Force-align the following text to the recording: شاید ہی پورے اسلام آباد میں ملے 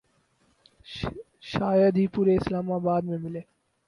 شاید 1.43 1.93
ہی 1.97 2.05
پورے 2.13 2.35
اسلام 2.35 2.71
آباد 2.71 3.01
میں 3.01 3.17
ملے 3.17 3.41